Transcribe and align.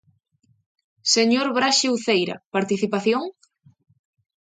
Señor 1.15 1.47
Braxe 1.57 1.87
Uceira, 1.95 2.35
¿participación? 2.55 3.21